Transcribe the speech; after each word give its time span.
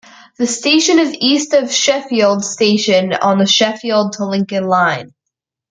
The 0.39 0.47
station 0.47 0.97
is 0.97 1.15
east 1.19 1.53
of 1.53 1.71
Sheffield 1.71 2.43
station 2.43 3.13
on 3.13 3.37
the 3.37 3.45
Sheffield 3.45 4.13
to 4.13 4.25
Lincoln 4.25 4.65
Line. 4.65 5.13